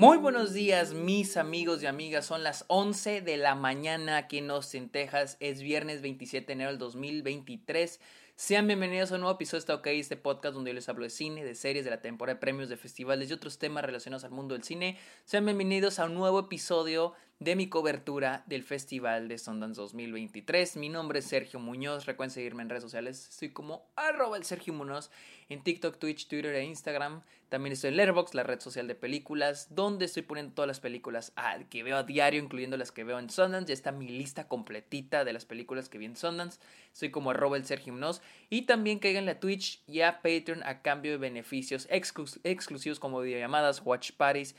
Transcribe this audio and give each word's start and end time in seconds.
Muy 0.00 0.16
buenos 0.16 0.54
días, 0.54 0.94
mis 0.94 1.36
amigos 1.36 1.82
y 1.82 1.86
amigas. 1.86 2.24
Son 2.24 2.42
las 2.42 2.64
11 2.68 3.20
de 3.20 3.36
la 3.36 3.54
mañana 3.54 4.16
aquí 4.16 4.38
en 4.38 4.50
Austin, 4.50 4.88
Texas. 4.88 5.36
Es 5.40 5.60
viernes 5.60 6.00
27 6.00 6.46
de 6.46 6.52
enero 6.54 6.70
del 6.70 6.78
2023. 6.78 8.00
Sean 8.34 8.66
bienvenidos 8.66 9.12
a 9.12 9.16
un 9.16 9.20
nuevo 9.20 9.36
episodio 9.36 9.58
de 9.58 9.60
Está 9.60 9.74
OK, 9.74 9.86
este 9.88 10.16
podcast 10.16 10.54
donde 10.54 10.70
yo 10.70 10.74
les 10.74 10.88
hablo 10.88 11.04
de 11.04 11.10
cine, 11.10 11.44
de 11.44 11.54
series, 11.54 11.84
de 11.84 11.90
la 11.90 12.00
temporada 12.00 12.36
de 12.36 12.40
premios, 12.40 12.70
de 12.70 12.78
festivales 12.78 13.28
y 13.28 13.34
otros 13.34 13.58
temas 13.58 13.84
relacionados 13.84 14.24
al 14.24 14.30
mundo 14.30 14.54
del 14.54 14.64
cine. 14.64 14.96
Sean 15.26 15.44
bienvenidos 15.44 15.98
a 15.98 16.06
un 16.06 16.14
nuevo 16.14 16.38
episodio 16.38 17.12
de 17.40 17.56
mi 17.56 17.70
cobertura 17.70 18.44
del 18.46 18.62
Festival 18.62 19.26
de 19.26 19.38
Sundance 19.38 19.80
2023. 19.80 20.76
Mi 20.76 20.90
nombre 20.90 21.20
es 21.20 21.24
Sergio 21.24 21.58
Muñoz. 21.58 22.04
Recuerden 22.04 22.34
seguirme 22.34 22.62
en 22.62 22.68
redes 22.68 22.82
sociales. 22.82 23.28
Estoy 23.30 23.48
como 23.48 23.90
arroba 23.96 24.36
el 24.36 24.44
Sergio 24.44 24.74
Muñoz 24.74 25.10
en 25.48 25.62
TikTok, 25.62 25.98
Twitch, 25.98 26.28
Twitter 26.28 26.54
e 26.54 26.64
Instagram. 26.64 27.22
También 27.48 27.72
estoy 27.72 27.88
en 27.88 27.96
Letterboxd, 27.96 28.34
la 28.34 28.42
red 28.42 28.60
social 28.60 28.86
de 28.86 28.94
películas, 28.94 29.74
donde 29.74 30.04
estoy 30.04 30.22
poniendo 30.22 30.52
todas 30.52 30.68
las 30.68 30.80
películas 30.80 31.32
que 31.70 31.82
veo 31.82 31.96
a 31.96 32.02
diario, 32.02 32.42
incluyendo 32.42 32.76
las 32.76 32.92
que 32.92 33.04
veo 33.04 33.18
en 33.18 33.30
Sundance. 33.30 33.68
Ya 33.68 33.74
está 33.74 33.90
mi 33.90 34.06
lista 34.06 34.46
completita 34.46 35.24
de 35.24 35.32
las 35.32 35.46
películas 35.46 35.88
que 35.88 35.96
vi 35.96 36.04
en 36.04 36.16
Sundance. 36.16 36.60
Soy 36.92 37.10
como 37.10 37.30
arroba 37.30 37.56
el 37.56 37.64
Sergio 37.64 37.94
Muñoz. 37.94 38.20
Y 38.50 38.62
también 38.62 38.98
caigan 38.98 39.30
a 39.30 39.40
Twitch 39.40 39.82
y 39.86 40.02
a 40.02 40.20
Patreon 40.20 40.62
a 40.62 40.82
cambio 40.82 41.12
de 41.12 41.16
beneficios 41.18 41.88
exclusivos 41.90 43.00
como 43.00 43.22
videollamadas, 43.22 43.80
watch 43.82 44.12
parties, 44.12 44.54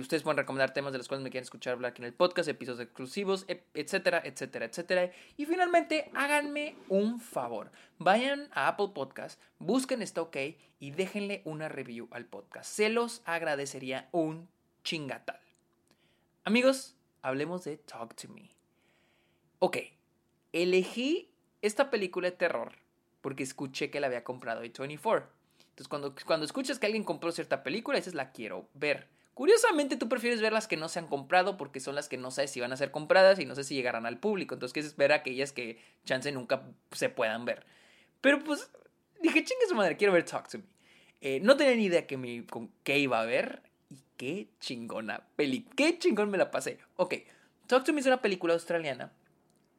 ustedes 0.00 0.22
pueden 0.22 0.36
recomendar 0.36 0.72
temas 0.72 0.92
de 0.92 0.98
los 0.98 1.08
cuales 1.08 1.22
me 1.22 1.30
quieren 1.30 1.44
escuchar 1.44 1.74
hablar 1.74 1.90
aquí 1.90 2.02
en 2.02 2.06
el 2.06 2.14
podcast, 2.14 2.48
episodios 2.48 2.80
exclusivos, 2.80 3.46
etcétera, 3.74 4.22
etcétera, 4.24 4.66
etcétera. 4.66 5.12
Y 5.36 5.46
finalmente, 5.46 6.10
háganme 6.14 6.76
un 6.88 7.20
favor. 7.20 7.70
Vayan 7.98 8.48
a 8.52 8.68
Apple 8.68 8.90
Podcast, 8.94 9.40
busquen 9.58 10.02
Está 10.02 10.22
OK 10.22 10.36
y 10.78 10.90
déjenle 10.90 11.42
una 11.44 11.68
review 11.68 12.08
al 12.10 12.26
podcast. 12.26 12.70
Se 12.70 12.88
los 12.88 13.22
agradecería 13.24 14.08
un 14.12 14.48
chingatal. 14.84 15.40
Amigos, 16.44 16.96
hablemos 17.22 17.64
de 17.64 17.76
Talk 17.76 18.14
to 18.14 18.28
Me. 18.28 18.50
Ok, 19.60 19.78
elegí 20.52 21.30
esta 21.62 21.90
película 21.90 22.30
de 22.30 22.36
terror 22.36 22.72
porque 23.20 23.44
escuché 23.44 23.90
que 23.90 24.00
la 24.00 24.08
había 24.08 24.24
comprado 24.24 24.62
A24. 24.62 25.24
Entonces, 25.60 25.88
cuando, 25.88 26.14
cuando 26.26 26.44
escuchas 26.44 26.78
que 26.78 26.86
alguien 26.86 27.04
compró 27.04 27.32
cierta 27.32 27.62
película, 27.62 27.96
dices, 27.96 28.14
la 28.14 28.32
quiero 28.32 28.68
ver. 28.74 29.08
Curiosamente, 29.34 29.96
tú 29.96 30.08
prefieres 30.08 30.42
ver 30.42 30.52
las 30.52 30.68
que 30.68 30.76
no 30.76 30.88
se 30.88 30.98
han 30.98 31.06
comprado 31.06 31.56
porque 31.56 31.80
son 31.80 31.94
las 31.94 32.08
que 32.08 32.18
no 32.18 32.30
sabes 32.30 32.50
si 32.50 32.60
van 32.60 32.72
a 32.72 32.76
ser 32.76 32.90
compradas 32.90 33.38
y 33.38 33.46
no 33.46 33.54
sé 33.54 33.64
si 33.64 33.74
llegarán 33.74 34.04
al 34.04 34.18
público. 34.18 34.54
Entonces, 34.54 34.74
quieres 34.74 34.96
ver 34.96 35.12
aquellas 35.12 35.52
que 35.52 35.80
chance 36.04 36.30
nunca 36.32 36.62
se 36.90 37.08
puedan 37.08 37.44
ver. 37.44 37.64
Pero 38.20 38.44
pues, 38.44 38.70
dije, 39.20 39.44
chingue 39.44 39.66
su 39.68 39.74
madre, 39.74 39.96
quiero 39.96 40.12
ver 40.12 40.24
Talk 40.24 40.48
to 40.48 40.58
Me. 40.58 40.64
Eh, 41.22 41.40
no 41.40 41.56
tenía 41.56 41.76
ni 41.76 41.84
idea 41.84 42.06
que 42.06 42.16
me, 42.16 42.44
con 42.46 42.70
qué 42.82 42.98
iba 42.98 43.20
a 43.20 43.24
ver 43.24 43.62
y 43.88 44.02
qué 44.16 44.48
chingona 44.60 45.26
peli. 45.36 45.66
Qué 45.76 45.98
chingón 45.98 46.30
me 46.30 46.36
la 46.38 46.50
pasé. 46.50 46.78
Ok, 46.96 47.14
Talk 47.66 47.84
to 47.84 47.92
Me 47.92 48.00
es 48.00 48.06
una 48.06 48.20
película 48.20 48.54
australiana 48.54 49.12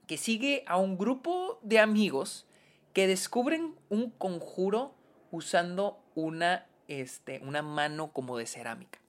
que 0.08 0.18
sigue 0.18 0.64
a 0.68 0.78
un 0.78 0.98
grupo 0.98 1.60
de 1.62 1.80
amigos 1.80 2.46
que 2.94 3.08
descubren 3.08 3.76
un 3.90 4.10
conjuro 4.12 4.96
usando 5.32 6.04
una, 6.16 6.68
este, 6.88 7.40
una 7.40 7.62
mano 7.62 8.12
como 8.12 8.38
de 8.38 8.46
cerámica. 8.46 9.03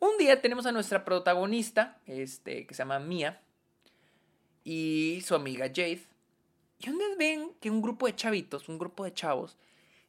Un 0.00 0.16
día 0.18 0.40
tenemos 0.40 0.66
a 0.66 0.72
nuestra 0.72 1.04
protagonista, 1.04 2.00
este, 2.06 2.66
que 2.66 2.74
se 2.74 2.78
llama 2.78 3.00
Mia, 3.00 3.42
y 4.62 5.22
su 5.24 5.34
amiga 5.34 5.66
Jade. 5.66 6.02
Y 6.78 6.90
un 6.90 6.98
día 6.98 7.06
ven 7.18 7.52
que 7.60 7.70
un 7.70 7.82
grupo 7.82 8.06
de 8.06 8.14
chavitos, 8.14 8.68
un 8.68 8.78
grupo 8.78 9.04
de 9.04 9.12
chavos, 9.12 9.56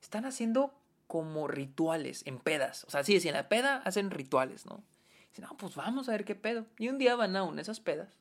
están 0.01 0.25
haciendo 0.25 0.73
como 1.07 1.47
rituales 1.47 2.21
en 2.27 2.37
pedas. 2.37 2.83
O 2.83 2.91
sea, 2.91 3.03
sí, 3.03 3.19
si 3.19 3.29
en 3.29 3.33
la 3.33 3.49
peda 3.49 3.77
hacen 3.77 4.11
rituales, 4.11 4.67
¿no? 4.67 4.83
Dicen, 5.29 5.45
no, 5.45 5.57
pues 5.57 5.75
vamos 5.75 6.07
a 6.07 6.11
ver 6.11 6.23
qué 6.23 6.35
pedo. 6.35 6.67
Y 6.77 6.89
un 6.89 6.99
día 6.99 7.15
van 7.15 7.35
a 7.35 7.43
una 7.43 7.55
de 7.55 7.61
esas 7.63 7.79
pedas. 7.79 8.19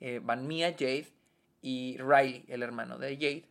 Eh, 0.00 0.20
van 0.22 0.46
Mia, 0.46 0.72
Jade 0.72 1.08
y 1.62 1.96
Riley, 1.98 2.44
el 2.48 2.62
hermano 2.62 2.98
de 2.98 3.14
Jade. 3.16 3.48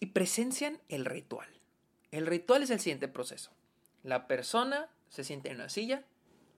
y 0.00 0.06
presencian 0.06 0.80
el 0.88 1.04
ritual. 1.04 1.48
El 2.10 2.26
ritual 2.26 2.62
es 2.62 2.70
el 2.70 2.80
siguiente 2.80 3.08
proceso. 3.08 3.50
La 4.06 4.28
persona 4.28 4.88
se 5.08 5.24
siente 5.24 5.50
en 5.50 5.56
una 5.56 5.68
silla, 5.68 6.04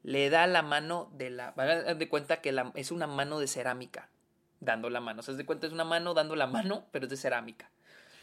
le 0.03 0.29
da 0.29 0.47
la 0.47 0.61
mano 0.61 1.11
de 1.15 1.31
la. 1.31 1.53
de 1.53 2.09
cuenta 2.11 2.43
que 2.43 2.53
la, 2.53 2.73
es 2.75 2.91
una 2.91 3.07
mano 3.07 3.41
de 3.41 3.47
cerámica 3.47 4.11
dando 4.61 4.91
la 4.91 5.01
mano. 5.01 5.23
O 5.27 5.33
de 5.33 5.47
cuenta 5.47 5.67
es 5.67 5.73
una 5.73 5.85
mano 5.85 6.13
dando 6.13 6.37
la 6.37 6.47
mano, 6.47 6.85
pero 6.93 7.07
es 7.07 7.11
de 7.11 7.17
cerámica. 7.17 7.71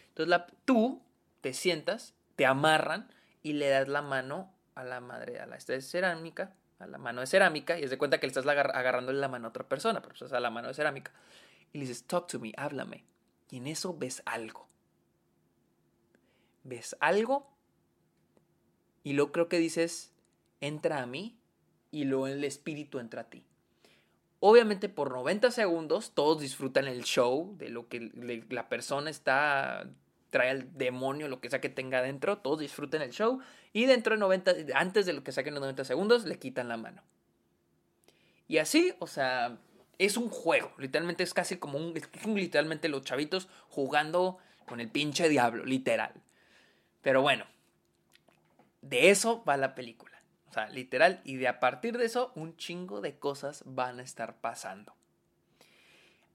Entonces 0.10 0.42
tú 0.64 1.02
te 1.42 1.54
sientas, 1.54 2.14
te 2.36 2.46
amarran 2.46 3.10
y 3.42 3.54
le 3.54 3.68
das 3.68 3.88
la 3.88 4.04
mano 4.04 4.54
a 4.76 4.84
la 4.84 5.02
madre, 5.02 5.40
a 5.40 5.48
la 5.48 5.56
esta 5.56 5.74
de 5.74 5.82
cerámica, 5.82 6.54
a 6.78 6.86
la 6.86 7.00
mano 7.00 7.22
de 7.22 7.28
cerámica, 7.28 7.80
y 7.80 7.84
es 7.84 7.90
de 7.90 7.98
cuenta 7.98 8.20
que 8.20 8.28
le 8.28 8.32
estás 8.32 8.46
agarrándole 8.46 9.20
la 9.20 9.28
mano 9.28 9.48
a 9.48 9.50
otra 9.50 9.68
persona, 9.68 10.02
pero 10.02 10.14
pues, 10.14 10.22
es 10.22 10.34
a 10.34 10.40
la 10.40 10.52
mano 10.52 10.68
de 10.68 10.76
cerámica. 10.76 11.12
Y 11.74 11.80
le 11.80 11.88
dices, 11.88 12.06
talk 12.06 12.28
to 12.28 12.40
me, 12.40 12.54
háblame. 12.58 13.06
Y 13.50 13.58
en 13.58 13.66
eso 13.66 13.98
ves 13.98 14.22
algo. 14.28 14.68
Ves 16.64 16.96
algo 17.00 17.55
y 19.06 19.14
luego 19.14 19.32
creo 19.32 19.48
que 19.48 19.60
dices, 19.60 20.12
entra 20.60 21.02
a 21.02 21.06
mí 21.06 21.38
y 21.92 22.06
luego 22.06 22.28
el 22.28 22.44
espíritu 22.44 22.98
entra 23.00 23.22
a 23.22 23.30
ti. 23.30 23.46
Obviamente 24.40 24.90
por 24.90 25.12
90 25.12 25.52
segundos 25.52 26.12
todos 26.16 26.42
disfrutan 26.42 26.88
el 26.88 27.04
show 27.04 27.56
de 27.58 27.70
lo 27.70 27.88
que 27.88 28.12
la 28.50 28.68
persona 28.68 29.12
está 29.12 29.88
trae 30.32 30.50
al 30.50 30.76
demonio, 30.76 31.30
lo 31.30 31.40
que 31.40 31.52
sea 31.52 31.62
que 31.62 31.70
tenga 31.70 32.02
dentro, 32.02 32.40
todos 32.40 32.60
disfruten 32.60 33.04
el 33.04 33.12
show 33.12 33.40
y 33.74 33.86
dentro 33.86 34.16
de 34.16 34.20
90 34.20 34.54
antes 34.74 35.06
de 35.06 35.14
lo 35.14 35.24
que 35.24 35.32
saquen 35.32 35.54
los 35.54 35.62
90 35.62 35.86
segundos 35.86 36.26
le 36.26 36.40
quitan 36.40 36.68
la 36.68 36.78
mano. 36.78 37.04
Y 38.48 38.58
así, 38.58 38.92
o 38.98 39.06
sea, 39.06 39.60
es 40.00 40.18
un 40.18 40.30
juego, 40.30 40.74
literalmente 40.80 41.24
es 41.24 41.34
casi 41.34 41.58
como 41.58 41.78
un 41.78 41.94
literalmente 42.34 42.90
los 42.90 43.04
chavitos 43.04 43.48
jugando 43.70 44.40
con 44.66 44.80
el 44.80 44.90
pinche 44.90 45.30
diablo, 45.30 45.64
literal. 45.64 46.12
Pero 47.04 47.22
bueno, 47.22 47.46
de 48.86 49.10
eso 49.10 49.44
va 49.44 49.58
la 49.58 49.76
película. 49.76 50.22
O 50.50 50.54
sea, 50.54 50.70
literal. 50.70 51.22
Y 51.24 51.36
de 51.38 51.48
a 51.48 51.60
partir 51.60 51.98
de 51.98 52.06
eso, 52.06 52.32
un 52.36 52.56
chingo 52.56 53.02
de 53.02 53.18
cosas 53.18 53.64
van 53.66 54.00
a 54.00 54.04
estar 54.04 54.40
pasando. 54.40 54.96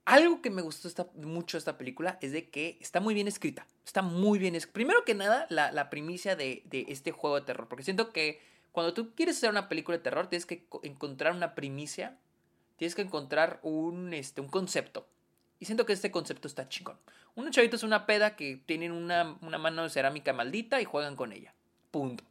Algo 0.03 0.41
que 0.41 0.49
me 0.49 0.61
gustó 0.61 1.11
mucho 1.15 1.57
esta 1.57 1.77
película 1.77 2.17
es 2.21 2.31
de 2.31 2.49
que 2.49 2.77
está 2.81 2.99
muy 2.99 3.13
bien 3.13 3.27
escrita. 3.27 3.65
Está 3.85 4.01
muy 4.01 4.37
bien 4.37 4.55
escrita. 4.55 4.73
Primero 4.73 5.05
que 5.05 5.13
nada, 5.13 5.47
la, 5.49 5.89
primicia 5.89 6.35
de, 6.35 6.63
este 6.89 7.11
juego 7.11 7.37
de 7.39 7.45
terror. 7.45 7.67
Porque 7.67 7.83
siento 7.83 8.11
que 8.11 8.41
cuando 8.71 8.93
tú 8.93 9.15
quieres 9.15 9.37
hacer 9.37 9.49
una 9.49 9.69
película 9.69 9.97
de 9.97 10.03
terror, 10.03 10.27
tienes 10.27 10.45
que 10.45 10.65
encontrar 10.83 11.33
una 11.33 11.55
primicia. 11.55 12.17
Tienes 12.75 12.95
que 12.95 13.03
encontrar 13.03 13.59
un, 13.63 14.13
este, 14.13 14.41
un 14.41 14.49
concepto. 14.49 15.07
Y 15.59 15.65
siento 15.65 15.85
que 15.85 15.93
este 15.93 16.11
concepto 16.11 16.47
está 16.47 16.67
chingón. 16.67 16.97
Unos 17.35 17.51
chavitos 17.51 17.81
es 17.81 17.83
una 17.83 18.05
peda 18.05 18.35
que 18.35 18.57
tienen 18.65 18.91
una, 18.91 19.37
una 19.41 19.57
mano 19.57 19.83
de 19.83 19.89
cerámica 19.89 20.33
maldita 20.33 20.81
y 20.81 20.85
juegan 20.85 21.15
con 21.15 21.31
ella. 21.31 21.53
Punto. 21.91 22.23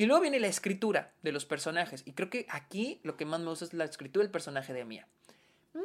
Y 0.00 0.06
luego 0.06 0.22
viene 0.22 0.40
la 0.40 0.46
escritura 0.46 1.12
de 1.20 1.30
los 1.30 1.44
personajes. 1.44 2.04
Y 2.06 2.12
creo 2.12 2.30
que 2.30 2.46
aquí 2.48 3.00
lo 3.02 3.18
que 3.18 3.26
más 3.26 3.38
me 3.40 3.50
gusta 3.50 3.66
es 3.66 3.74
la 3.74 3.84
escritura 3.84 4.22
del 4.22 4.32
personaje 4.32 4.72
de 4.72 4.86
Mia. 4.86 5.06
Mia 5.74 5.84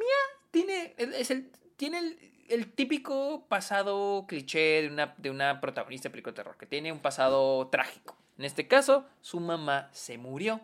tiene, 0.50 0.94
es 0.96 1.30
el, 1.30 1.50
tiene 1.76 2.16
el, 2.48 2.72
típico 2.72 3.44
pasado 3.46 4.24
cliché 4.26 4.80
de 4.80 4.88
una, 4.88 5.14
de 5.18 5.28
una 5.28 5.60
protagonista 5.60 6.08
de 6.08 6.12
película 6.12 6.32
de 6.32 6.36
terror, 6.36 6.56
que 6.56 6.64
tiene 6.64 6.92
un 6.92 7.00
pasado 7.00 7.68
trágico. 7.68 8.16
En 8.38 8.46
este 8.46 8.66
caso, 8.66 9.04
su 9.20 9.38
mamá 9.38 9.90
se 9.92 10.16
murió. 10.16 10.62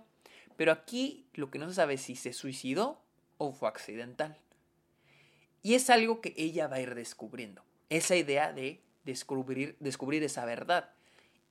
Pero 0.57 0.73
aquí 0.73 1.27
lo 1.35 1.51
que 1.51 1.59
no 1.59 1.69
se 1.69 1.75
sabe 1.75 1.93
es 1.93 2.01
si 2.01 2.17
se 2.17 2.33
suicidó 2.33 3.03
o 3.37 3.53
fue 3.53 3.69
accidental. 3.69 4.39
Y 5.63 5.75
es 5.75 5.91
algo 5.91 6.23
que 6.23 6.33
ella 6.39 6.69
va 6.69 6.77
a 6.77 6.81
ir 6.81 6.95
descubriendo. 6.95 7.63
Esa 7.91 8.17
idea 8.17 8.51
de 8.51 8.81
descubrir, 9.05 9.77
descubrir 9.79 10.23
esa 10.23 10.47
verdad 10.47 10.89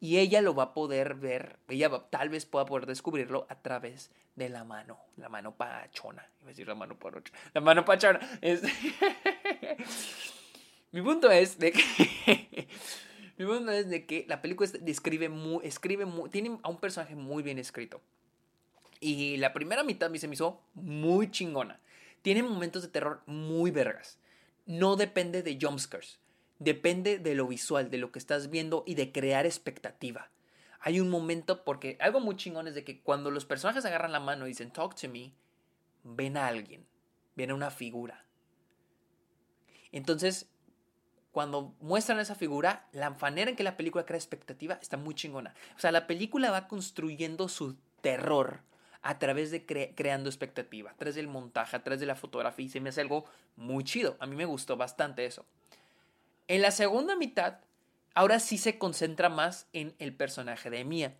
y 0.01 0.18
ella 0.18 0.42
lo 0.42 0.53
va 0.56 0.63
a 0.63 0.74
poder 0.74 1.13
ver, 1.13 1.59
ella 1.69 1.89
tal 2.09 2.30
vez 2.30 2.48
pueda 2.48 2.65
poder 2.65 2.88
descubrirlo 2.88 3.45
a 3.50 3.62
través 3.62 4.09
de 4.36 4.50
la 4.50 4.63
mano, 4.63 4.98
la 5.15 5.30
mano 5.30 5.56
pachona, 5.56 6.27
iba 6.42 6.48
a 6.48 6.50
decir 6.50 6.68
la 6.68 6.74
mano 6.74 6.98
pachona, 6.98 7.24
la 7.53 7.62
mano 7.62 7.86
pachona. 7.86 8.19
Mi 10.92 11.03
punto 11.03 11.30
es 11.30 11.59
de 11.59 11.71
que 11.71 12.68
mi 13.38 13.45
punto 13.45 13.71
es 13.71 13.89
de 13.89 14.06
que 14.06 14.25
la 14.27 14.42
película 14.42 14.69
describe 14.81 15.30
escribe 15.63 16.06
muy, 16.06 16.30
tiene 16.30 16.59
a 16.63 16.69
un 16.69 16.80
personaje 16.80 17.15
muy 17.15 17.44
bien 17.44 17.59
escrito. 17.59 18.01
Y 19.00 19.38
la 19.38 19.54
primera 19.54 19.83
mitad 19.83 20.09
me 20.09 20.19
se 20.19 20.27
me 20.27 20.33
hizo 20.33 20.59
muy 20.74 21.31
chingona. 21.31 21.80
Tiene 22.24 22.44
momentos 22.44 22.81
de 22.81 22.89
terror 22.89 23.21
muy 23.25 23.71
vergas. 23.71 24.18
No 24.65 24.97
depende 24.97 25.44
de 25.44 25.57
jumpscares 25.62 26.19
depende 26.62 27.18
de 27.18 27.34
lo 27.34 27.48
visual, 27.48 27.90
de 27.90 27.98
lo 27.98 28.12
que 28.12 28.19
estás 28.19 28.52
viendo 28.52 28.84
y 28.86 28.94
de 28.94 29.12
crear 29.12 29.48
expectativa. 29.48 30.30
Hay 30.80 31.00
un 31.00 31.10
momento, 31.10 31.63
porque 31.63 31.98
algo 32.00 32.19
muy 32.19 32.36
chingón 32.36 32.68
es 32.68 32.75
de 32.75 32.84
que 32.84 33.02
cuando 33.02 33.31
los 33.31 33.46
personajes 33.46 33.84
agarran 33.84 34.12
la 34.12 34.19
mano 34.19 34.46
y 34.46 34.50
dicen 34.50 34.72
talk 34.72 34.96
to 34.96 35.10
me, 35.10 35.34
ven 36.04 36.38
a 36.38 36.48
alguien, 36.48 36.86
ven 37.36 37.50
a 37.50 37.56
una 37.56 37.72
figura. 37.72 38.25
Entonces, 39.92 40.52
cuando 41.31 41.75
muestran 41.81 42.19
esa 42.19 42.36
figura, 42.36 42.88
la 42.92 43.10
manera 43.10 43.50
en 43.50 43.56
que 43.56 43.64
la 43.64 43.75
película 43.75 44.06
crea 44.06 44.19
expectativa 44.19 44.78
está 44.81 44.98
muy 44.98 45.16
chingona. 45.16 45.56
O 45.75 45.80
sea, 45.80 45.92
la 45.92 46.06
película 46.06 46.52
va 46.52 46.68
construyendo 46.68 47.50
su 47.50 47.75
terror 48.02 48.62
a 49.02 49.18
través 49.18 49.50
de 49.50 49.66
creando 49.66 50.30
expectativa, 50.30 50.92
a 50.92 50.96
través 50.96 51.16
del 51.16 51.28
montaje, 51.28 51.75
a 51.75 51.84
través 51.84 52.00
de 52.00 52.06
la 52.06 52.16
fotografía 52.16 52.66
y 52.68 52.69
se 52.69 52.80
me 52.80 52.90
hace 52.90 53.02
algo 53.02 53.25
muy 53.56 53.84
chido. 53.84 54.16
A 54.19 54.28
mí 54.28 54.36
me 54.36 54.46
gustó 54.46 54.78
bastante 54.78 55.25
eso. 55.25 55.48
En 56.48 56.62
la 56.62 56.72
segunda 56.72 57.16
mitad, 57.16 57.60
ahora 58.14 58.40
sí 58.40 58.58
se 58.58 58.78
concentra 58.78 59.30
más 59.30 59.68
en 59.74 59.96
el 60.00 60.14
personaje 60.14 60.70
de 60.70 60.84
Mia, 60.84 61.16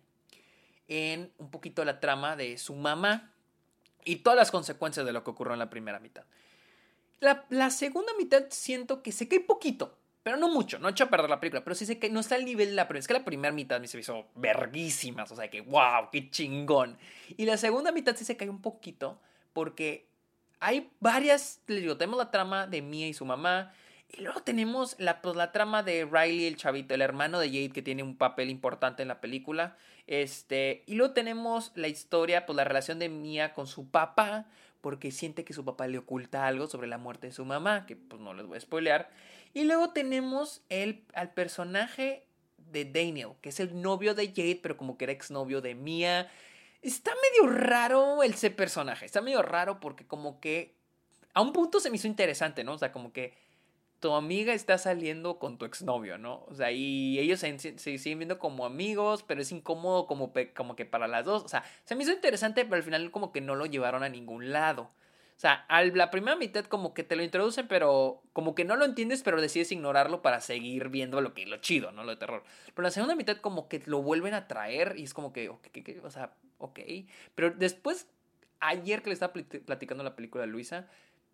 en 0.88 1.32
un 1.38 1.50
poquito 1.50 1.84
la 1.84 2.00
trama 2.00 2.36
de 2.36 2.58
su 2.58 2.74
mamá 2.74 3.32
y 4.04 4.16
todas 4.16 4.36
las 4.36 4.50
consecuencias 4.50 5.06
de 5.06 5.12
lo 5.12 5.24
que 5.24 5.30
ocurrió 5.30 5.52
en 5.52 5.58
la 5.58 5.70
primera 5.70 6.00
mitad. 6.00 6.24
La, 7.20 7.70
segunda 7.70 8.12
mitad 8.18 8.46
siento 8.50 9.00
que 9.00 9.12
se 9.12 9.28
cae 9.28 9.38
poquito, 9.38 9.96
pero 10.24 10.36
no 10.36 10.48
mucho, 10.48 10.80
no 10.80 10.88
hecho 10.88 11.04
a 11.04 11.10
perder 11.10 11.30
la 11.30 11.38
película, 11.38 11.62
pero 11.62 11.76
sí 11.76 11.86
sé 11.86 12.00
que 12.00 12.10
no 12.10 12.18
está 12.18 12.34
al 12.34 12.44
nivel 12.44 12.70
de 12.70 12.74
la 12.74 12.88
primera. 12.88 13.00
Es 13.00 13.06
que 13.06 13.14
la 13.14 13.24
primera 13.24 13.54
mitad 13.54 13.80
me 13.80 13.86
se 13.86 14.00
hizo 14.00 14.26
verguísimas, 14.34 15.30
o 15.30 15.36
sea 15.36 15.48
que 15.48 15.60
wow, 15.60 16.10
qué 16.10 16.30
chingón. 16.30 16.98
Y 17.36 17.46
la 17.46 17.56
segunda 17.56 17.92
mitad 17.92 18.16
sí 18.16 18.24
se 18.24 18.36
cae 18.36 18.50
un 18.50 18.60
poquito 18.60 19.20
porque 19.52 20.08
hay 20.58 20.90
varias, 20.98 21.60
les 21.68 21.82
digo, 21.82 21.96
tenemos 21.96 22.18
la 22.18 22.30
trama 22.32 22.66
de 22.66 22.82
Mia 22.82 23.06
y 23.06 23.14
su 23.14 23.24
mamá. 23.24 23.72
Y 24.12 24.20
luego 24.20 24.42
tenemos 24.42 24.94
la, 24.98 25.22
pues, 25.22 25.36
la 25.36 25.52
trama 25.52 25.82
de 25.82 26.04
Riley, 26.04 26.46
el 26.46 26.56
chavito, 26.56 26.94
el 26.94 27.00
hermano 27.00 27.38
de 27.38 27.48
Jade, 27.48 27.70
que 27.70 27.82
tiene 27.82 28.02
un 28.02 28.16
papel 28.16 28.50
importante 28.50 29.02
en 29.02 29.08
la 29.08 29.20
película. 29.20 29.76
Este, 30.06 30.82
y 30.86 30.94
luego 30.94 31.14
tenemos 31.14 31.72
la 31.74 31.88
historia, 31.88 32.44
pues 32.44 32.56
la 32.56 32.64
relación 32.64 32.98
de 32.98 33.08
Mia 33.08 33.54
con 33.54 33.66
su 33.66 33.88
papá, 33.90 34.46
porque 34.82 35.12
siente 35.12 35.44
que 35.44 35.54
su 35.54 35.64
papá 35.64 35.86
le 35.86 35.98
oculta 35.98 36.46
algo 36.46 36.66
sobre 36.66 36.88
la 36.88 36.98
muerte 36.98 37.28
de 37.28 37.32
su 37.32 37.44
mamá, 37.44 37.86
que 37.86 37.96
pues 37.96 38.20
no 38.20 38.34
les 38.34 38.46
voy 38.46 38.58
a 38.58 38.60
spoilear. 38.60 39.08
Y 39.54 39.64
luego 39.64 39.90
tenemos 39.90 40.62
el, 40.68 41.04
al 41.14 41.32
personaje 41.32 42.26
de 42.58 42.84
Daniel, 42.84 43.30
que 43.40 43.50
es 43.50 43.60
el 43.60 43.80
novio 43.80 44.14
de 44.14 44.28
Jade, 44.28 44.60
pero 44.62 44.76
como 44.76 44.98
que 44.98 45.04
era 45.04 45.12
exnovio 45.12 45.60
de 45.60 45.74
Mia. 45.74 46.30
Está 46.82 47.12
medio 47.14 47.52
raro 47.52 48.22
ese 48.22 48.50
personaje, 48.50 49.06
está 49.06 49.20
medio 49.20 49.40
raro 49.42 49.78
porque 49.78 50.06
como 50.06 50.40
que 50.40 50.74
a 51.32 51.40
un 51.40 51.52
punto 51.52 51.80
se 51.80 51.90
me 51.90 51.96
hizo 51.96 52.08
interesante, 52.08 52.64
¿no? 52.64 52.72
O 52.72 52.78
sea, 52.78 52.92
como 52.92 53.12
que 53.12 53.34
tu 54.02 54.14
amiga 54.14 54.52
está 54.52 54.78
saliendo 54.78 55.38
con 55.38 55.58
tu 55.58 55.64
exnovio, 55.64 56.18
¿no? 56.18 56.44
O 56.48 56.54
sea, 56.54 56.72
y 56.72 57.20
ellos 57.20 57.38
se, 57.38 57.78
siguen 57.78 58.18
viendo 58.18 58.40
como 58.40 58.66
amigos, 58.66 59.22
pero 59.22 59.40
es 59.40 59.52
incómodo 59.52 60.08
como, 60.08 60.32
que 60.32 60.84
para 60.84 61.06
las 61.06 61.24
dos. 61.24 61.44
O 61.44 61.48
sea, 61.48 61.62
se 61.84 61.94
me 61.94 62.02
hizo 62.02 62.12
interesante, 62.12 62.64
pero 62.64 62.76
al 62.76 62.82
final 62.82 63.12
como 63.12 63.32
que 63.32 63.40
no 63.40 63.54
lo 63.54 63.64
llevaron 63.64 64.02
a 64.02 64.08
ningún 64.08 64.50
lado. 64.50 64.90
O 65.36 65.40
sea, 65.42 65.64
a 65.68 65.84
la 65.84 66.10
primera 66.10 66.36
mitad 66.36 66.64
como 66.64 66.94
que 66.94 67.04
te 67.04 67.14
lo 67.14 67.22
introducen, 67.22 67.68
pero 67.68 68.22
como 68.32 68.56
que 68.56 68.64
no 68.64 68.74
lo 68.74 68.84
entiendes, 68.84 69.22
pero 69.22 69.40
decides 69.40 69.70
ignorarlo 69.70 70.20
para 70.20 70.40
seguir 70.40 70.88
viendo 70.88 71.20
lo 71.20 71.32
que 71.32 71.46
lo 71.46 71.58
chido, 71.58 71.92
¿no? 71.92 72.02
Lo 72.02 72.10
de 72.10 72.16
terror. 72.16 72.42
Pero 72.74 72.82
la 72.82 72.90
segunda 72.90 73.14
mitad 73.14 73.36
como 73.36 73.68
que 73.68 73.82
lo 73.86 74.02
vuelven 74.02 74.34
a 74.34 74.48
traer 74.48 74.94
y 74.98 75.04
es 75.04 75.14
como 75.14 75.32
que, 75.32 75.48
o 75.48 76.10
sea, 76.10 76.34
ok. 76.58 76.80
Pero 77.36 77.52
después, 77.52 78.08
ayer 78.58 79.00
que 79.00 79.10
le 79.10 79.14
estaba 79.14 79.32
platicando 79.32 80.02
la 80.02 80.16
película 80.16 80.42
a 80.42 80.48
Luisa, 80.48 80.88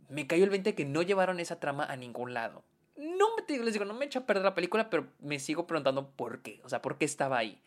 me 0.09 0.27
cayó 0.27 0.45
el 0.45 0.51
20 0.51 0.75
que 0.75 0.85
no 0.85 1.03
llevaron 1.03 1.41
esa 1.41 1.61
trama 1.61 1.85
a 1.85 1.97
ningún 1.97 2.35
lado. 2.35 2.65
No 2.97 3.27
me 3.37 3.59
les 3.59 3.73
digo, 3.73 3.85
no 3.85 3.95
me 3.95 4.07
echa 4.07 4.21
a 4.21 4.27
perder 4.27 4.45
la 4.45 4.55
película, 4.55 4.91
pero 4.91 5.07
me 5.21 5.39
sigo 5.39 5.67
preguntando 5.67 6.11
por 6.11 6.43
qué. 6.43 6.61
O 6.65 6.69
sea, 6.69 6.83
por 6.83 6.99
qué 6.99 7.05
estaba 7.05 7.39
ahí. 7.39 7.61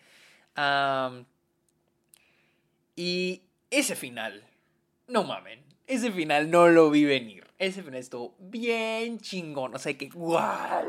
y 2.96 3.44
ese 3.70 3.96
final, 3.96 4.44
no 5.08 5.24
mamen 5.24 5.72
ese 5.92 6.12
final 6.12 6.50
no 6.50 6.70
lo 6.70 6.90
vi 6.90 7.04
venir. 7.04 7.46
Ese 7.60 7.84
final 7.84 8.00
estuvo 8.00 8.34
bien 8.40 9.20
chingón. 9.20 9.76
O 9.76 9.78
sea, 9.78 9.98
que 9.98 10.10
guau. 10.10 10.88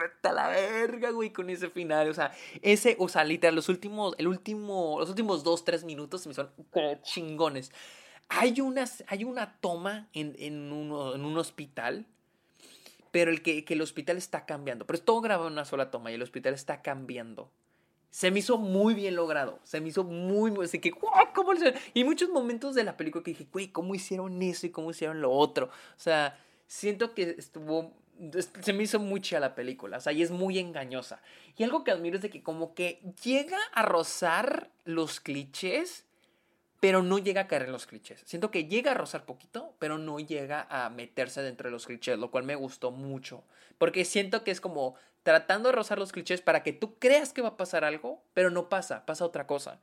Vete 0.00 0.28
a 0.28 0.32
la 0.32 0.48
verga, 0.48 1.10
güey, 1.10 1.30
con 1.30 1.50
ese 1.50 1.68
final. 1.68 2.08
O 2.08 2.14
sea, 2.14 2.32
ese, 2.62 2.96
o 2.98 3.08
sea, 3.08 3.24
literal, 3.24 3.54
los 3.54 3.68
últimos, 3.68 4.14
el 4.18 4.26
último, 4.26 4.96
los 4.98 5.10
últimos 5.10 5.44
dos, 5.44 5.64
tres 5.64 5.84
minutos 5.84 6.26
me 6.26 6.34
son 6.34 6.50
chingones. 7.02 7.72
Hay, 8.28 8.60
unas, 8.60 9.04
hay 9.06 9.24
una 9.24 9.56
toma 9.60 10.08
en, 10.12 10.34
en, 10.38 10.72
uno, 10.72 11.14
en 11.14 11.24
un 11.24 11.38
hospital 11.38 12.06
pero 13.10 13.30
el 13.30 13.42
que, 13.42 13.64
que, 13.64 13.74
el 13.74 13.80
hospital 13.80 14.16
está 14.16 14.44
cambiando. 14.44 14.86
Pero 14.86 14.96
es 14.96 15.04
todo 15.04 15.20
grabado 15.20 15.46
en 15.46 15.52
una 15.52 15.64
sola 15.64 15.92
toma 15.92 16.10
y 16.10 16.14
el 16.14 16.22
hospital 16.22 16.52
está 16.52 16.82
cambiando 16.82 17.48
se 18.14 18.30
me 18.30 18.38
hizo 18.38 18.58
muy 18.58 18.94
bien 18.94 19.16
logrado. 19.16 19.58
Se 19.64 19.80
me 19.80 19.88
hizo 19.88 20.04
muy, 20.04 20.52
muy. 20.52 20.66
Así 20.66 20.78
que, 20.78 20.92
¿cómo 20.92 21.52
lo 21.52 21.58
hicieron? 21.58 21.80
Y 21.94 22.04
muchos 22.04 22.28
momentos 22.28 22.76
de 22.76 22.84
la 22.84 22.96
película 22.96 23.24
que 23.24 23.32
dije, 23.32 23.48
güey, 23.52 23.72
¿cómo 23.72 23.92
hicieron 23.92 24.40
eso 24.40 24.68
y 24.68 24.70
cómo 24.70 24.92
hicieron 24.92 25.20
lo 25.20 25.32
otro? 25.32 25.66
O 25.66 26.00
sea, 26.00 26.38
siento 26.68 27.12
que 27.12 27.34
estuvo. 27.36 27.92
Se 28.62 28.72
me 28.72 28.84
hizo 28.84 29.00
mucha 29.00 29.40
la 29.40 29.56
película, 29.56 29.96
o 29.96 30.00
sea, 30.00 30.12
y 30.12 30.22
es 30.22 30.30
muy 30.30 30.60
engañosa. 30.60 31.20
Y 31.56 31.64
algo 31.64 31.82
que 31.82 31.90
admiro 31.90 32.14
es 32.14 32.22
de 32.22 32.30
que, 32.30 32.40
como 32.40 32.72
que 32.76 33.02
llega 33.24 33.58
a 33.72 33.82
rozar 33.82 34.70
los 34.84 35.18
clichés, 35.18 36.04
pero 36.84 37.02
no 37.02 37.16
llega 37.16 37.40
a 37.40 37.46
caer 37.46 37.62
en 37.62 37.72
los 37.72 37.86
clichés. 37.86 38.22
Siento 38.26 38.50
que 38.50 38.66
llega 38.66 38.90
a 38.90 38.94
rozar 38.94 39.24
poquito, 39.24 39.74
pero 39.78 39.96
no 39.96 40.20
llega 40.20 40.66
a 40.68 40.90
meterse 40.90 41.40
dentro 41.40 41.66
de 41.66 41.72
los 41.72 41.86
clichés, 41.86 42.18
lo 42.18 42.30
cual 42.30 42.44
me 42.44 42.56
gustó 42.56 42.90
mucho. 42.90 43.42
Porque 43.78 44.04
siento 44.04 44.44
que 44.44 44.50
es 44.50 44.60
como 44.60 44.94
tratando 45.22 45.70
de 45.70 45.76
rozar 45.76 45.98
los 45.98 46.12
clichés 46.12 46.42
para 46.42 46.62
que 46.62 46.74
tú 46.74 46.98
creas 46.98 47.32
que 47.32 47.40
va 47.40 47.48
a 47.48 47.56
pasar 47.56 47.84
algo, 47.84 48.22
pero 48.34 48.50
no 48.50 48.68
pasa, 48.68 49.06
pasa 49.06 49.24
otra 49.24 49.46
cosa. 49.46 49.80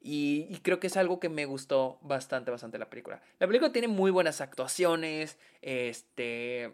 Y, 0.00 0.60
creo 0.62 0.78
que 0.78 0.86
es 0.86 0.96
algo 0.96 1.18
que 1.18 1.28
me 1.28 1.44
gustó 1.44 1.98
bastante, 2.02 2.50
bastante 2.50 2.78
la 2.78 2.88
película. 2.88 3.20
La 3.40 3.46
película 3.46 3.72
tiene 3.72 3.88
muy 3.88 4.10
buenas 4.12 4.40
actuaciones, 4.40 5.38
este, 5.60 6.72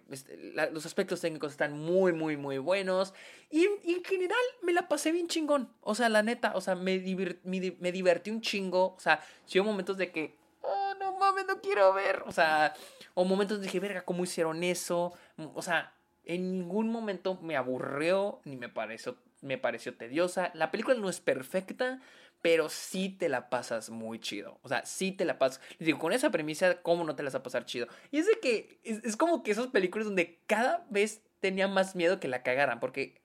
los 0.73 0.85
aspectos 0.85 1.23
técnicos 1.23 1.53
están 1.53 1.79
muy, 1.79 2.13
muy, 2.13 2.37
muy 2.37 2.59
buenos. 2.59 3.15
Y, 3.51 3.65
en 3.65 4.05
general 4.05 4.39
me 4.63 4.73
la 4.73 4.89
pasé 4.89 5.11
bien 5.11 5.29
chingón. 5.29 5.73
O 5.81 5.95
sea, 5.95 6.09
la 6.11 6.23
neta, 6.23 6.53
o 6.55 6.61
sea, 6.61 6.75
me, 6.75 6.99
divertí 6.99 8.31
un 8.31 8.43
chingo. 8.43 8.95
O 8.95 9.01
sea, 9.01 9.21
si 9.47 9.59
hubo 9.59 9.71
momentos 9.71 9.97
de 9.97 10.13
que, 10.13 10.37
oh, 10.61 10.95
no 11.01 11.17
mames, 11.17 11.47
no 11.47 11.61
quiero 11.61 11.95
ver. 11.95 12.23
O 12.27 12.33
sea, 12.33 12.75
o 13.15 13.25
momentos 13.25 13.59
de 13.59 13.65
dije, 13.65 13.81
verga, 13.81 14.05
¿cómo 14.05 14.25
hicieron 14.25 14.63
eso? 14.63 15.15
O 15.55 15.63
sea, 15.63 15.95
en 16.25 16.53
ningún 16.53 16.91
momento 16.91 17.39
me 17.43 17.57
aburrió 17.57 18.41
ni 18.45 18.57
me 18.57 18.69
pareció, 18.69 19.17
me 19.41 19.59
pareció 19.59 19.97
tediosa. 19.97 20.51
La 20.55 20.71
película 20.71 20.97
no 20.97 21.09
es 21.09 21.21
perfecta, 21.21 22.01
pero 22.45 22.69
sí 22.69 23.09
te 23.09 23.31
la 23.31 23.49
pasas 23.49 23.89
muy 23.89 24.21
chido. 24.21 24.59
O 24.61 24.69
sea, 24.69 24.85
sí 24.85 25.13
te 25.13 25.25
la 25.25 25.39
pasas. 25.39 25.63
Les 25.79 25.87
digo, 25.87 25.99
con 25.99 26.13
esa 26.13 26.31
premisa, 26.31 26.83
¿cómo 26.83 27.03
no 27.03 27.17
te 27.17 27.23
la 27.23 27.29
vas 27.29 27.37
a 27.37 27.43
pasar 27.43 27.65
chido? 27.65 27.89
Y 28.11 28.19
es 28.19 28.27
de 28.27 28.39
que 28.39 28.81
es, 28.85 29.17
como 29.17 29.43
que 29.43 29.53
esas 29.53 29.69
películas 29.69 30.05
donde 30.05 30.41
cada 30.47 30.85
vez 30.91 31.23
tenía 31.41 31.69
más 31.69 31.97
miedo 31.97 32.21
que 32.21 32.29
la 32.29 32.43
cagaran, 32.43 32.81
porque 32.81 33.23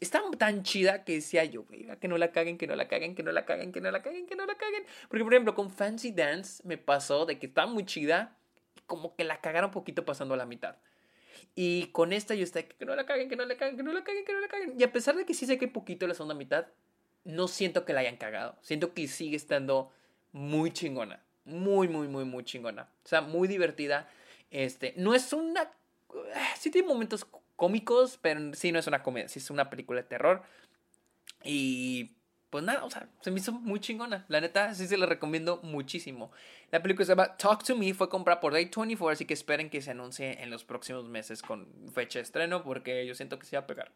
está 0.00 0.22
tan 0.38 0.62
chida 0.62 1.04
que 1.04 1.12
decía 1.12 1.44
yo, 1.44 1.66
que 1.66 2.08
no 2.08 2.16
la 2.16 2.32
caguen, 2.32 2.56
que 2.56 2.66
no 2.66 2.74
la 2.74 2.88
caguen, 2.88 3.14
que 3.14 3.22
no 3.22 3.32
la 3.32 3.44
caguen, 3.44 3.70
que 3.70 3.82
no 3.82 3.90
la 3.90 4.00
caguen, 4.00 4.26
que 4.26 4.34
no 4.34 4.46
la 4.46 4.54
caguen. 4.54 4.86
Porque, 5.10 5.24
por 5.24 5.34
ejemplo, 5.34 5.54
con 5.54 5.70
Fancy 5.70 6.12
Dance 6.12 6.66
me 6.66 6.78
pasó 6.78 7.26
de 7.26 7.38
que 7.38 7.48
estaba 7.48 7.70
muy 7.70 7.84
chida 7.84 8.38
y 8.78 8.80
como 8.86 9.14
que 9.14 9.24
la 9.24 9.42
cagaron 9.42 9.68
un 9.68 9.74
poquito 9.74 10.06
pasando 10.06 10.32
a 10.32 10.38
la 10.38 10.46
mitad. 10.46 10.76
Y 11.54 11.88
con 11.88 12.14
esta 12.14 12.34
yo 12.34 12.44
estoy 12.44 12.62
que 12.62 12.86
no 12.86 12.96
la 12.96 13.04
caguen, 13.04 13.28
que 13.28 13.36
no 13.36 13.44
la 13.44 13.58
caguen, 13.58 13.76
que 13.76 13.82
no 13.82 13.92
la 13.92 14.02
caguen, 14.02 14.24
que 14.24 14.32
no 14.32 14.40
la 14.40 14.48
caguen. 14.48 14.74
Y 14.80 14.84
a 14.84 14.90
pesar 14.90 15.16
de 15.16 15.26
que 15.26 15.34
sí 15.34 15.44
sé 15.44 15.58
que 15.58 15.68
poquito 15.68 16.06
la 16.06 16.14
segunda 16.14 16.34
mitad, 16.34 16.66
no 17.24 17.48
siento 17.48 17.84
que 17.84 17.92
la 17.92 18.00
hayan 18.00 18.16
cagado. 18.16 18.56
Siento 18.62 18.94
que 18.94 19.08
sigue 19.08 19.36
estando 19.36 19.90
muy 20.32 20.72
chingona. 20.72 21.20
Muy, 21.44 21.88
muy, 21.88 22.08
muy, 22.08 22.24
muy 22.24 22.44
chingona. 22.44 22.88
O 23.04 23.08
sea, 23.08 23.20
muy 23.20 23.48
divertida. 23.48 24.08
Este, 24.50 24.94
no 24.96 25.14
es 25.14 25.32
una... 25.32 25.70
Sí 26.58 26.70
tiene 26.70 26.86
momentos 26.86 27.26
cómicos, 27.56 28.18
pero 28.20 28.54
sí 28.54 28.72
no 28.72 28.78
es 28.78 28.86
una 28.86 29.02
comedia. 29.02 29.28
Sí 29.28 29.38
es 29.38 29.50
una 29.50 29.70
película 29.70 30.02
de 30.02 30.08
terror. 30.08 30.42
Y 31.42 32.12
pues 32.54 32.62
nada, 32.62 32.84
o 32.84 32.90
sea, 32.90 33.08
se 33.20 33.32
me 33.32 33.40
hizo 33.40 33.50
muy 33.50 33.80
chingona. 33.80 34.24
La 34.28 34.40
neta, 34.40 34.72
sí 34.74 34.86
se 34.86 34.96
la 34.96 35.06
recomiendo 35.06 35.58
muchísimo. 35.64 36.30
La 36.70 36.80
película 36.82 37.04
se 37.04 37.10
llama 37.10 37.36
Talk 37.36 37.64
to 37.64 37.74
Me, 37.74 37.92
fue 37.94 38.08
comprada 38.08 38.40
por 38.40 38.52
Day 38.52 38.66
24, 38.66 39.08
así 39.08 39.24
que 39.24 39.34
esperen 39.34 39.68
que 39.70 39.82
se 39.82 39.90
anuncie 39.90 40.40
en 40.40 40.50
los 40.50 40.62
próximos 40.62 41.04
meses 41.08 41.42
con 41.42 41.66
fecha 41.92 42.20
de 42.20 42.22
estreno, 42.22 42.62
porque 42.62 43.04
yo 43.06 43.14
siento 43.16 43.40
que 43.40 43.46
se 43.46 43.56
va 43.56 43.64
a 43.64 43.66
pegar. 43.66 43.90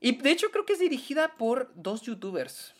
Y 0.00 0.16
de 0.16 0.30
hecho 0.30 0.50
creo 0.50 0.64
que 0.64 0.72
es 0.74 0.78
dirigida 0.78 1.36
por 1.36 1.70
dos 1.74 2.02
youtubers. 2.02 2.74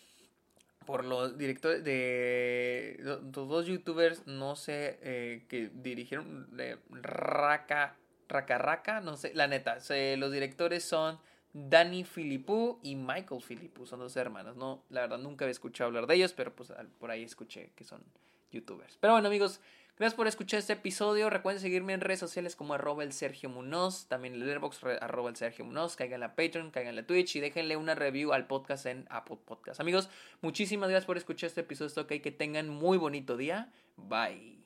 Por 0.86 1.04
los 1.04 1.36
directores 1.38 1.84
de... 1.84 2.98
Dos 3.22 3.66
youtubers, 3.66 4.26
no 4.26 4.56
sé, 4.56 4.98
eh, 5.02 5.44
que 5.48 5.70
dirigieron 5.72 6.48
Raka, 6.90 7.96
Raka 8.28 8.58
Raka, 8.58 9.00
no 9.00 9.16
sé, 9.16 9.32
la 9.34 9.46
neta. 9.46 9.78
los 10.16 10.32
directores 10.32 10.82
son... 10.84 11.18
Danny 11.52 12.04
Philippou 12.04 12.78
y 12.82 12.94
Michael 12.94 13.42
Philippou 13.42 13.84
son 13.84 13.98
dos 13.98 14.16
hermanos, 14.16 14.56
¿no? 14.56 14.84
La 14.88 15.00
verdad 15.00 15.18
nunca 15.18 15.44
había 15.44 15.50
escuchado 15.52 15.88
hablar 15.88 16.06
de 16.06 16.14
ellos, 16.14 16.32
pero 16.32 16.54
pues 16.54 16.72
por 16.98 17.10
ahí 17.10 17.24
escuché 17.24 17.72
que 17.74 17.82
son 17.82 18.02
youtubers. 18.52 18.96
Pero 19.00 19.14
bueno 19.14 19.26
amigos, 19.26 19.60
gracias 20.00 20.16
por 20.16 20.26
escuchar 20.26 20.58
este 20.58 20.72
episodio. 20.72 21.28
Recuerden 21.28 21.60
seguirme 21.60 21.92
en 21.92 22.00
redes 22.00 22.18
sociales 22.18 22.56
como 22.56 22.72
arroba 22.72 23.04
el 23.04 23.12
Sergio 23.12 23.50
Munoz, 23.50 24.06
también 24.08 24.34
en 24.34 24.42
Airbox 24.42 24.82
arroba 25.00 25.28
el 25.28 25.36
Sergio 25.36 25.66
Munoz, 25.66 25.94
caigan 25.94 26.22
a 26.22 26.34
Patreon, 26.34 26.70
caigan 26.70 26.98
a 26.98 27.06
Twitch 27.06 27.36
y 27.36 27.40
déjenle 27.40 27.76
una 27.76 27.94
review 27.94 28.32
al 28.32 28.46
podcast 28.46 28.86
en 28.86 29.06
Apple 29.10 29.38
Podcast. 29.44 29.78
Amigos, 29.78 30.08
muchísimas 30.40 30.88
gracias 30.88 31.06
por 31.06 31.18
escuchar 31.18 31.48
este 31.48 31.60
episodio. 31.60 31.88
Está 31.88 32.00
ok, 32.00 32.14
que 32.22 32.32
tengan 32.32 32.70
muy 32.70 32.96
bonito 32.96 33.36
día. 33.36 33.70
Bye. 33.96 34.64